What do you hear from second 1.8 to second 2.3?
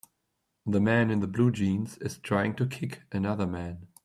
is